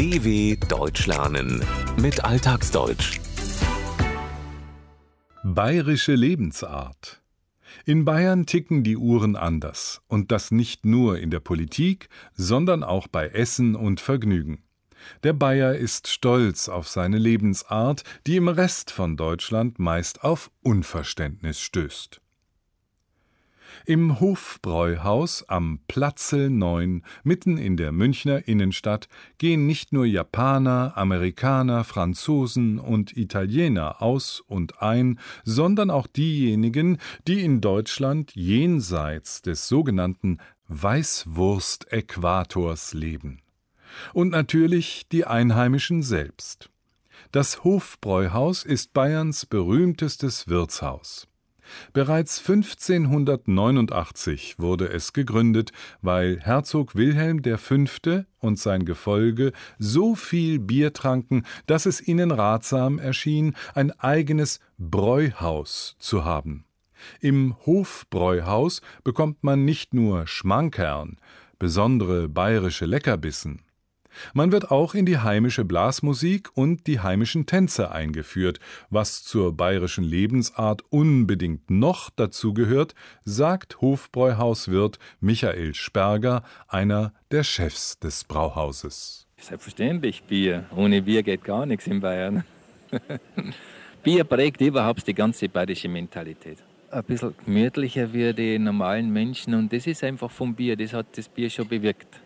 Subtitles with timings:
[0.00, 1.62] DW Deutsch lernen
[2.00, 3.20] mit Alltagsdeutsch.
[5.44, 7.20] Bayerische Lebensart.
[7.84, 13.08] In Bayern ticken die Uhren anders, und das nicht nur in der Politik, sondern auch
[13.08, 14.64] bei Essen und Vergnügen.
[15.22, 21.60] Der Bayer ist stolz auf seine Lebensart, die im Rest von Deutschland meist auf Unverständnis
[21.60, 22.22] stößt.
[23.86, 29.08] Im Hofbräuhaus am Platzel 9, mitten in der Münchner Innenstadt,
[29.38, 37.42] gehen nicht nur Japaner, Amerikaner, Franzosen und Italiener aus und ein, sondern auch diejenigen, die
[37.42, 43.42] in Deutschland jenseits des sogenannten Weißwurst-Äquators leben.
[44.12, 46.70] Und natürlich die Einheimischen selbst.
[47.32, 51.29] Das Hofbräuhaus ist Bayerns berühmtestes Wirtshaus.
[51.92, 58.24] Bereits 1589 wurde es gegründet, weil Herzog Wilhelm V.
[58.38, 65.96] und sein Gefolge so viel Bier tranken, dass es ihnen ratsam erschien, ein eigenes Bräuhaus
[65.98, 66.64] zu haben.
[67.20, 71.18] Im Hofbräuhaus bekommt man nicht nur Schmankern,
[71.58, 73.62] besondere bayerische Leckerbissen,
[74.34, 78.60] man wird auch in die heimische Blasmusik und die heimischen Tänze eingeführt.
[78.90, 82.94] Was zur bayerischen Lebensart unbedingt noch dazugehört,
[83.24, 89.26] sagt Hofbräuhauswirt Michael Sperger, einer der Chefs des Brauhauses.
[89.38, 90.66] Selbstverständlich Bier.
[90.76, 92.44] Ohne Bier geht gar nichts in Bayern.
[94.02, 96.58] Bier prägt überhaupt die ganze bayerische Mentalität.
[96.90, 101.06] Ein bisschen gemütlicher wie die normalen Menschen und das ist einfach vom Bier, das hat
[101.16, 102.20] das Bier schon bewirkt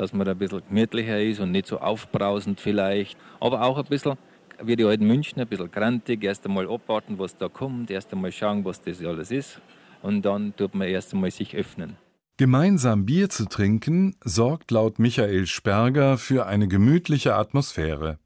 [0.00, 3.18] dass man ein bisschen gemütlicher ist und nicht so aufbrausend vielleicht.
[3.38, 4.16] Aber auch ein bisschen
[4.62, 6.24] wie die alten München, ein bisschen grantig.
[6.24, 9.60] Erst einmal abwarten, was da kommt, erst einmal schauen, was das alles ist.
[10.00, 11.98] Und dann tut man erst einmal sich öffnen.
[12.38, 18.18] Gemeinsam Bier zu trinken sorgt laut Michael Sperger für eine gemütliche Atmosphäre.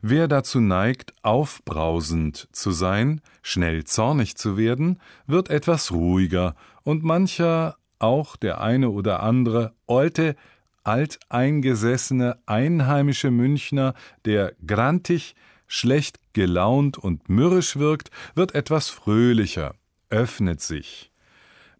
[0.00, 7.76] Wer dazu neigt, aufbrausend zu sein, schnell zornig zu werden, wird etwas ruhiger und mancher,
[7.98, 10.36] auch der eine oder andere, alte,
[10.84, 15.34] alteingesessene einheimische Münchner, der grantig,
[15.66, 19.74] schlecht gelaunt und mürrisch wirkt, wird etwas fröhlicher,
[20.10, 21.10] öffnet sich.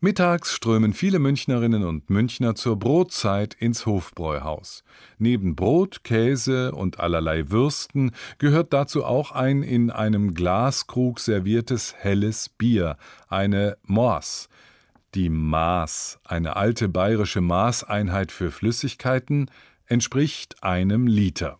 [0.05, 4.85] Mittags strömen viele Münchnerinnen und Münchner zur Brotzeit ins Hofbräuhaus.
[5.17, 12.51] Neben Brot, Käse und allerlei Würsten gehört dazu auch ein in einem Glaskrug serviertes helles
[12.51, 12.99] Bier,
[13.29, 14.51] eine Mors,
[15.15, 19.51] die Maß, eine alte bayerische Maßeinheit für Flüssigkeiten,
[19.87, 21.59] entspricht einem Liter.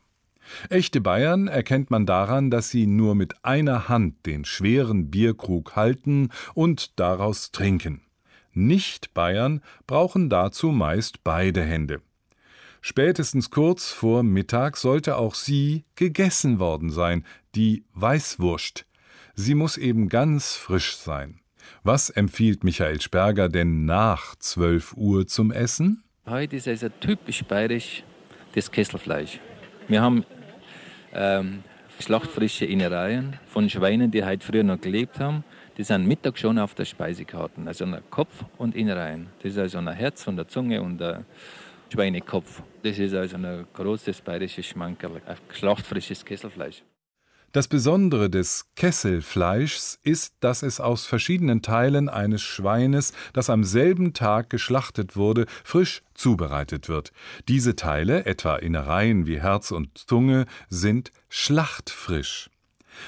[0.69, 6.31] Echte Bayern erkennt man daran, dass sie nur mit einer Hand den schweren Bierkrug halten
[6.55, 8.03] und daraus trinken.
[8.53, 12.03] Nicht-Bayern brauchen dazu meist beide Hände.
[12.81, 18.85] Spätestens kurz vor Mittag sollte auch sie gegessen worden sein, die Weißwurst.
[19.35, 21.41] Sie muss eben ganz frisch sein.
[21.83, 26.03] Was empfiehlt Michael Sperger denn nach 12 Uhr zum Essen?
[26.27, 28.03] Heute ist also typisch bayerisch
[28.55, 29.41] das Kesselfleisch.
[29.89, 30.25] Wir haben
[31.13, 31.63] ähm,
[31.99, 35.45] schlachtfrische Innereien von Schweinen, die heute früher noch gelebt haben.
[35.77, 37.61] Die sind Mittag schon auf der Speisekarte.
[37.67, 39.29] Also ein Kopf und Innereien.
[39.43, 41.25] Das ist also ein Herz von der Zunge und der
[41.93, 42.63] Schweinekopf.
[42.83, 46.83] Das ist also ein großes bayerisches Schmankerl, ein schlachtfrisches Kesselfleisch.
[47.55, 54.13] Das Besondere des Kesselfleischs ist, dass es aus verschiedenen Teilen eines Schweines, das am selben
[54.13, 57.13] Tag geschlachtet wurde, frisch zubereitet wird.
[57.47, 62.51] Diese Teile, etwa Innereien wie Herz und Zunge, sind schlachtfrisch.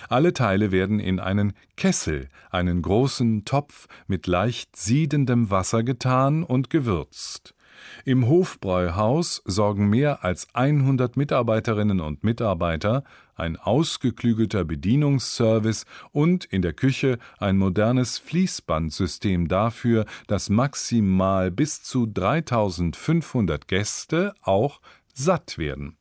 [0.08, 6.70] Alle Teile werden in einen Kessel, einen großen Topf mit leicht siedendem Wasser getan und
[6.70, 7.55] gewürzt.
[8.04, 13.04] Im Hofbräuhaus sorgen mehr als 100 Mitarbeiterinnen und Mitarbeiter,
[13.34, 22.06] ein ausgeklügelter Bedienungsservice und in der Küche ein modernes Fließbandsystem dafür, dass maximal bis zu
[22.06, 24.80] 3500 Gäste auch
[25.12, 25.96] satt werden.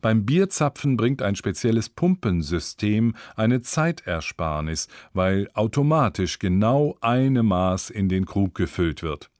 [0.00, 8.26] Beim Bierzapfen bringt ein spezielles Pumpensystem eine Zeitersparnis, weil automatisch genau eine Maß in den
[8.26, 9.30] Krug gefüllt wird.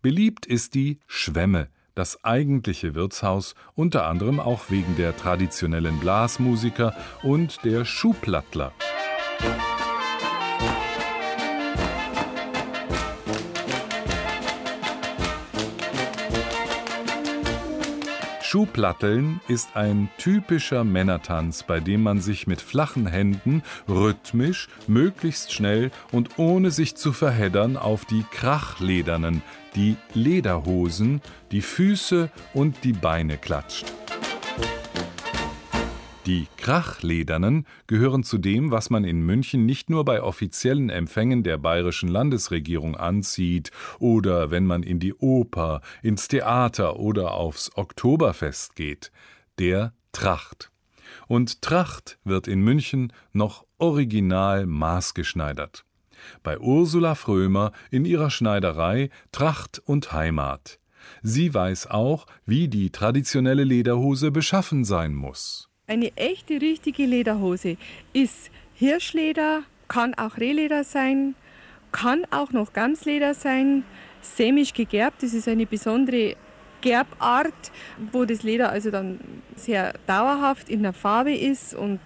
[0.00, 7.64] Beliebt ist die Schwemme, das eigentliche Wirtshaus, unter anderem auch wegen der traditionellen Blasmusiker und
[7.64, 8.72] der Schuhplattler.
[18.52, 25.90] Schuhplatteln ist ein typischer Männertanz, bei dem man sich mit flachen Händen rhythmisch, möglichst schnell
[26.10, 29.40] und ohne sich zu verheddern auf die Krachledernen,
[29.74, 33.86] die Lederhosen, die Füße und die Beine klatscht.
[36.26, 41.58] Die Krachledernen gehören zu dem, was man in München nicht nur bei offiziellen Empfängen der
[41.58, 49.10] bayerischen Landesregierung anzieht oder wenn man in die Oper, ins Theater oder aufs Oktoberfest geht,
[49.58, 50.70] der Tracht.
[51.26, 55.84] Und Tracht wird in München noch original maßgeschneidert.
[56.44, 60.78] Bei Ursula Frömer in ihrer Schneiderei Tracht und Heimat.
[61.20, 65.71] Sie weiß auch, wie die traditionelle Lederhose beschaffen sein muss.
[65.86, 67.76] Eine echte, richtige Lederhose
[68.12, 71.34] ist Hirschleder, kann auch Rehleder sein,
[71.90, 73.84] kann auch noch Ganzleder sein,
[74.20, 75.22] sämisch gegerbt.
[75.22, 76.36] Das ist eine besondere
[76.80, 77.72] Gerbart,
[78.12, 79.20] wo das Leder also dann
[79.56, 82.00] sehr dauerhaft in der Farbe ist und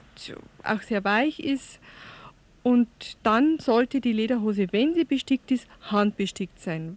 [0.64, 1.79] auch sehr weich ist.
[2.62, 2.88] Und
[3.22, 6.96] dann sollte die Lederhose, wenn sie bestickt ist, handbestickt sein.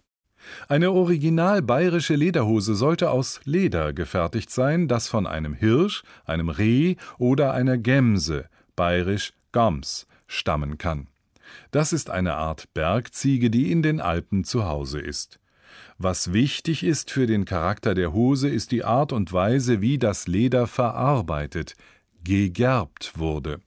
[0.68, 6.96] Eine original bayerische Lederhose sollte aus Leder gefertigt sein, das von einem Hirsch, einem Reh
[7.18, 11.08] oder einer Gemse, bayerisch Gams, stammen kann.
[11.70, 15.40] Das ist eine Art Bergziege, die in den Alpen zu Hause ist.
[15.98, 20.26] Was wichtig ist für den Charakter der Hose, ist die Art und Weise, wie das
[20.26, 21.74] Leder verarbeitet,
[22.24, 23.60] gegerbt wurde.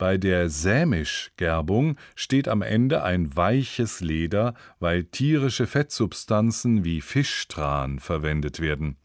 [0.00, 8.60] Bei der Sämischgerbung steht am Ende ein weiches Leder, weil tierische Fettsubstanzen wie Fischtran verwendet
[8.60, 8.96] werden.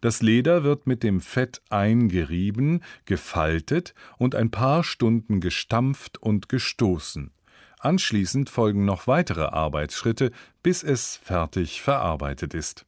[0.00, 7.32] Das Leder wird mit dem Fett eingerieben, gefaltet und ein paar Stunden gestampft und gestoßen.
[7.80, 10.30] Anschließend folgen noch weitere Arbeitsschritte,
[10.62, 12.86] bis es fertig verarbeitet ist.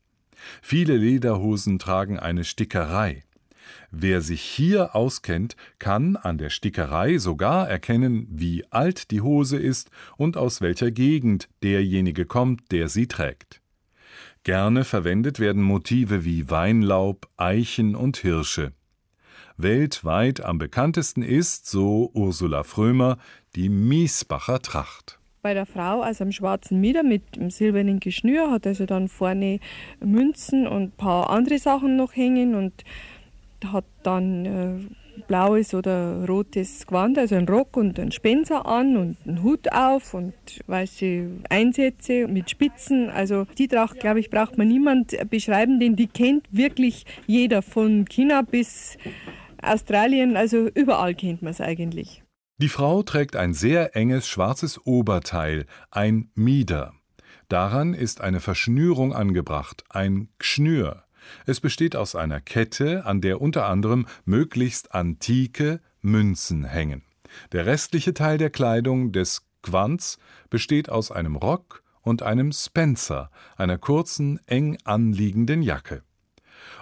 [0.63, 3.25] Viele Lederhosen tragen eine Stickerei.
[3.91, 9.91] Wer sich hier auskennt, kann an der Stickerei sogar erkennen, wie alt die Hose ist
[10.17, 13.61] und aus welcher Gegend derjenige kommt, der sie trägt.
[14.45, 18.73] Gerne verwendet werden Motive wie Weinlaub, Eichen und Hirsche.
[19.57, 23.19] Weltweit am bekanntesten ist, so Ursula Frömer,
[23.55, 28.67] die Miesbacher Tracht bei der Frau also am schwarzen Mieder mit dem silbernen Geschnür, hat
[28.67, 29.59] also dann vorne
[30.01, 32.85] Münzen und ein paar andere Sachen noch hängen und
[33.71, 39.17] hat dann äh, blaues oder rotes Gewand, also ein Rock und ein Spencer an und
[39.27, 40.35] einen Hut auf und
[40.67, 43.11] weiße Einsätze mit Spitzen.
[43.11, 48.07] Also die Tracht, glaube ich, braucht man niemand beschreiben, denn die kennt wirklich jeder von
[48.07, 48.97] China bis
[49.63, 52.23] Australien, also überall kennt man es eigentlich.
[52.59, 56.93] Die Frau trägt ein sehr enges schwarzes Oberteil, ein Mieder.
[57.49, 61.05] Daran ist eine Verschnürung angebracht, ein Gschnür.
[61.47, 67.03] Es besteht aus einer Kette, an der unter anderem möglichst antike Münzen hängen.
[67.53, 70.19] Der restliche Teil der Kleidung des Quants
[70.51, 76.03] besteht aus einem Rock und einem Spencer, einer kurzen, eng anliegenden Jacke.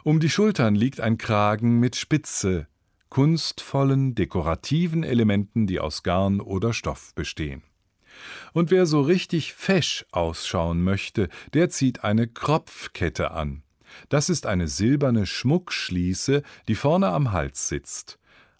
[0.02, 2.66] Um die Schultern liegt ein Kragen mit Spitze,
[3.10, 7.62] kunstvollen, dekorativen Elementen, die aus Garn oder Stoff bestehen.
[8.52, 13.62] Und wer so richtig fesch ausschauen möchte, der zieht eine Kropfkette an.
[14.08, 18.18] Das ist eine silberne Schmuckschließe, die vorne am Hals sitzt.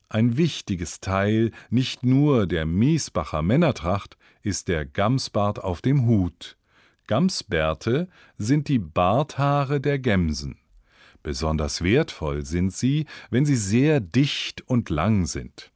[0.08, 6.56] Ein wichtiges Teil nicht nur der Miesbacher Männertracht ist der Gamsbart auf dem Hut.
[7.06, 10.58] Gamsbärte sind die Barthaare der Gemsen.
[11.22, 15.70] Besonders wertvoll sind sie, wenn sie sehr dicht und lang sind.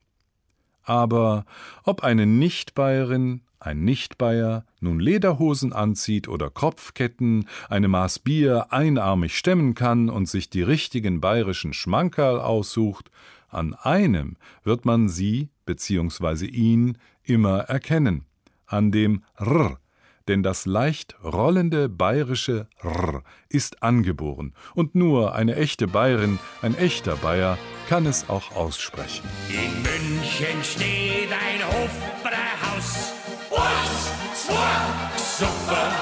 [0.82, 1.44] Aber
[1.82, 9.74] ob eine Nichtbayerin ein Nichtbayer nun Lederhosen anzieht oder Kopfketten, eine Maß Bier einarmig stemmen
[9.74, 13.10] kann und sich die richtigen bayerischen Schmankerl aussucht,
[13.48, 16.46] an einem wird man sie bzw.
[16.46, 18.24] ihn immer erkennen,
[18.66, 19.78] an dem R,
[20.28, 27.16] denn das leicht rollende bayerische R ist angeboren und nur eine echte Bayerin, ein echter
[27.16, 29.28] Bayer kann es auch aussprechen.
[29.48, 33.14] In München steht ein Hofbräuhaus
[33.56, 34.23] Eins,
[35.38, 35.92] super.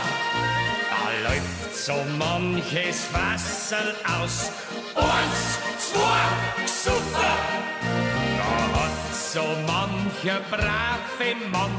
[0.91, 4.51] Da läuft so manches Wasser aus.
[4.95, 6.23] Eins, zwei,
[6.67, 7.35] super.
[8.39, 11.71] Da hat so mancher brave Mann.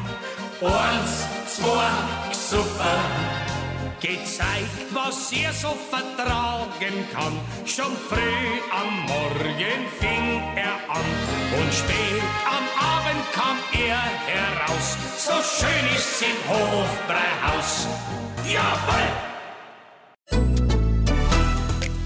[0.62, 1.92] Eins, zwei,
[2.32, 3.53] super
[4.04, 7.40] gezeigt, was er so vertragen kann.
[7.66, 11.06] Schon früh am Morgen fing er an
[11.60, 14.98] und spät am Abend kam er heraus.
[15.18, 17.88] So schön ist's im Hofbräuhaus.
[18.46, 19.10] Jawohl!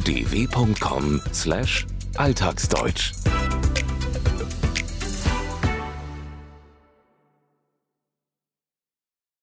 [0.05, 3.05] dw.com/alltagsdeutsch